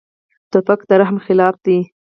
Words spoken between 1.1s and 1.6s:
خلاف